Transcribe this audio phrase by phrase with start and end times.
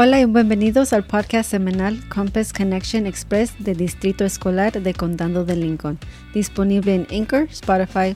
[0.00, 5.56] Hola y bienvenidos al podcast semanal Compass Connection Express del Distrito Escolar de Condado de
[5.56, 5.98] Lincoln,
[6.32, 8.14] disponible en Anchor, Spotify,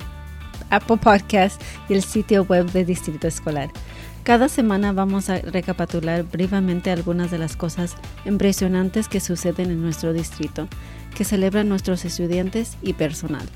[0.71, 1.59] Apple Podcasts
[1.89, 3.68] y el sitio web del Distrito Escolar.
[4.23, 10.12] Cada semana vamos a recapitular brevemente algunas de las cosas impresionantes que suceden en nuestro
[10.12, 10.69] distrito,
[11.17, 13.49] que celebran nuestros estudiantes y personal.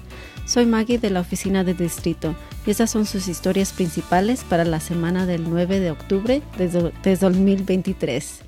[0.46, 4.79] Soy Maggie de la oficina de distrito y estas son sus historias principales para la
[4.79, 8.43] semana del 9 de octubre de, 2023.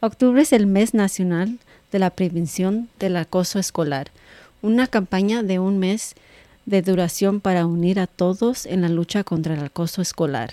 [0.00, 1.58] Octubre es el mes nacional
[1.90, 4.10] de la prevención del acoso escolar,
[4.60, 6.16] una campaña de un mes
[6.66, 10.52] de duración para unir a todos en la lucha contra el acoso escolar.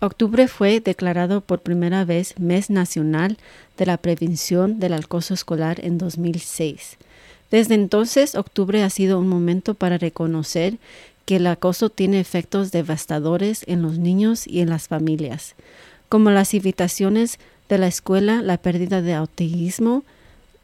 [0.00, 3.38] Octubre fue declarado por primera vez Mes Nacional
[3.78, 6.98] de la Prevención del Acoso Escolar en 2006.
[7.54, 10.78] Desde entonces, octubre ha sido un momento para reconocer
[11.24, 15.54] que el acoso tiene efectos devastadores en los niños y en las familias,
[16.08, 17.38] como las invitaciones
[17.68, 20.02] de la escuela, la pérdida de autismo,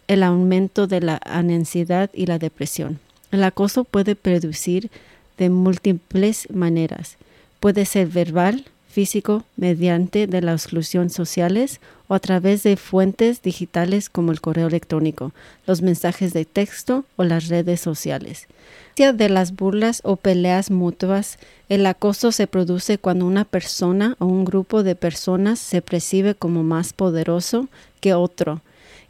[0.08, 2.98] el aumento de la ansiedad y la depresión.
[3.30, 4.90] El acoso puede producir
[5.38, 7.18] de múltiples maneras.
[7.60, 14.10] Puede ser verbal, físico mediante de la exclusión sociales o a través de fuentes digitales
[14.10, 15.32] como el correo electrónico,
[15.66, 18.48] los mensajes de texto o las redes sociales.
[18.96, 21.38] De las burlas o peleas mutuas,
[21.70, 26.62] el acoso se produce cuando una persona o un grupo de personas se percibe como
[26.64, 27.68] más poderoso
[28.00, 28.60] que otro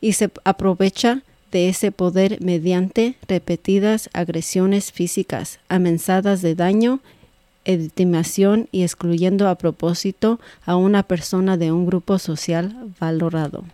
[0.00, 7.00] y se aprovecha de ese poder mediante repetidas agresiones físicas, amenazadas de daño
[7.64, 13.64] estimación y excluyendo a propósito a una persona de un grupo social valorado.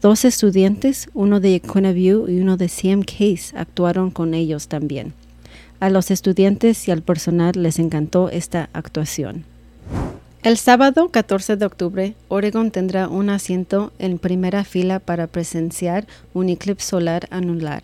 [0.00, 1.62] Dos estudiantes, uno de
[1.94, 5.14] View y uno de CM Case, actuaron con ellos también.
[5.82, 9.44] A los estudiantes y al personal les encantó esta actuación.
[10.44, 16.50] El sábado 14 de octubre, Oregon tendrá un asiento en primera fila para presenciar un
[16.50, 17.82] eclipse solar anular.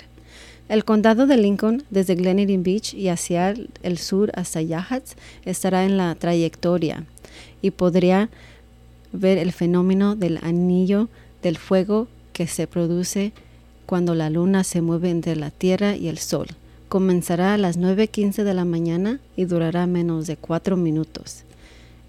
[0.69, 5.97] El condado de Lincoln, desde Glenarm Beach y hacia el sur hasta Yahats, estará en
[5.97, 7.03] la trayectoria
[7.63, 8.29] y podría
[9.11, 11.09] ver el fenómeno del anillo
[11.43, 13.33] del fuego que se produce
[13.87, 16.47] cuando la luna se mueve entre la Tierra y el Sol.
[16.89, 21.45] Comenzará a las 9.15 de la mañana y durará menos de cuatro minutos.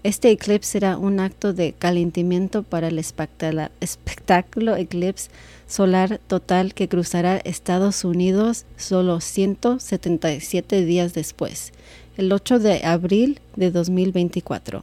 [0.02, 5.28] Este eclipse será un acto de calentamiento para el espectáculo eclipse
[5.68, 11.74] solar total que cruzará Estados Unidos solo 177 días después,
[12.16, 14.82] el 8 de abril de 2024.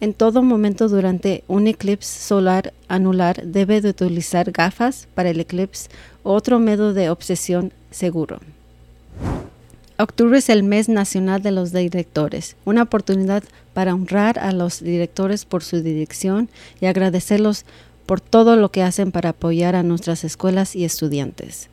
[0.00, 5.90] En todo momento durante un eclipse solar anular debe de utilizar gafas para el eclipse
[6.22, 8.38] otro método de obsesión seguro.
[10.02, 13.42] Octubre es el mes nacional de los directores, una oportunidad
[13.74, 16.48] para honrar a los directores por su dirección
[16.80, 17.66] y agradecerlos
[18.06, 21.68] por todo lo que hacen para apoyar a nuestras escuelas y estudiantes.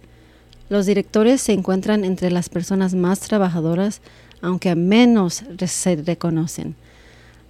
[0.67, 4.01] Los directores se encuentran entre las personas más trabajadoras,
[4.41, 6.75] aunque menos se reconocen.